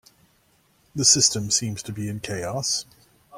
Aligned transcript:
The 0.95 1.05
system 1.05 1.51
seems 1.51 1.83
to 1.83 1.91
be 1.93 2.09
in 2.09 2.21
chaos. 2.21 2.85